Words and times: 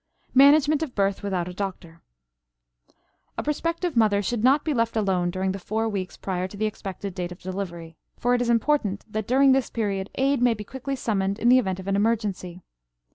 MANAGEMENT 0.33 0.81
OF 0.81 0.95
BIRTH 0.95 1.21
WITHOUT 1.21 1.47
A 1.49 1.53
DOCTOR. 1.53 2.01
A 3.37 3.43
prospective 3.43 3.95
mother 3.95 4.23
should 4.23 4.43
not 4.43 4.63
be 4.65 4.73
left 4.73 4.97
alone 4.97 5.29
during 5.29 5.51
the 5.51 5.59
four 5.59 5.87
weeks 5.87 6.17
prior 6.17 6.47
to 6.47 6.57
the 6.57 6.65
expected 6.65 7.13
date 7.13 7.31
of 7.31 7.39
delivery, 7.39 7.97
for 8.17 8.33
it 8.33 8.41
is 8.41 8.49
important 8.49 9.05
that 9.07 9.27
during 9.27 9.51
this 9.51 9.69
period 9.69 10.09
aid 10.15 10.41
may 10.41 10.55
be 10.55 10.63
quickly 10.63 10.95
summoned 10.95 11.37
in 11.37 11.49
the 11.49 11.59
event 11.59 11.79
of 11.79 11.87
an 11.87 11.95
emergency. 11.95 12.63